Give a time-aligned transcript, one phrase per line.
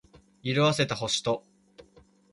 [0.41, 1.43] 色褪せた星と